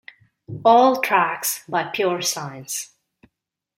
All 0.65 0.99
tracks 0.99 1.63
by 1.67 1.91
Pure 1.93 2.23
Science. 2.23 2.95